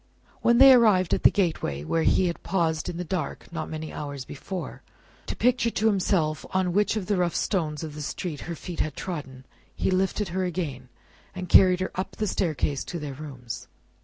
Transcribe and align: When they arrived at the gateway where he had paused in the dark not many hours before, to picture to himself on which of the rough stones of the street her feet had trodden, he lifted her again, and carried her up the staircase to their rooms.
When 0.41 0.57
they 0.57 0.73
arrived 0.73 1.13
at 1.13 1.21
the 1.21 1.29
gateway 1.29 1.83
where 1.83 2.01
he 2.01 2.25
had 2.25 2.41
paused 2.41 2.89
in 2.89 2.97
the 2.97 3.03
dark 3.03 3.45
not 3.53 3.69
many 3.69 3.93
hours 3.93 4.25
before, 4.25 4.81
to 5.27 5.35
picture 5.35 5.69
to 5.69 5.85
himself 5.85 6.43
on 6.55 6.73
which 6.73 6.95
of 6.95 7.05
the 7.05 7.17
rough 7.17 7.35
stones 7.35 7.83
of 7.83 7.93
the 7.93 8.01
street 8.01 8.41
her 8.49 8.55
feet 8.55 8.79
had 8.79 8.95
trodden, 8.95 9.45
he 9.75 9.91
lifted 9.91 10.29
her 10.29 10.43
again, 10.43 10.89
and 11.35 11.49
carried 11.49 11.81
her 11.81 11.91
up 11.93 12.15
the 12.15 12.25
staircase 12.25 12.83
to 12.85 12.97
their 12.97 13.13
rooms. 13.13 13.67